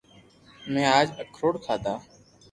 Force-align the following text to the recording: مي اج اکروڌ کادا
مي 0.71 0.83
اج 0.97 1.07
اکروڌ 1.21 1.53
کادا 1.65 1.93